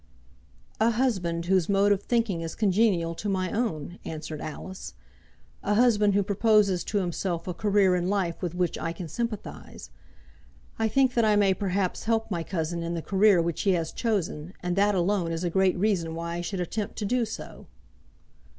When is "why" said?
16.15-16.37